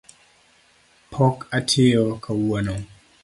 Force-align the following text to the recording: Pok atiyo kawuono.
Pok 1.11 1.37
atiyo 1.57 2.03
kawuono. 2.23 2.75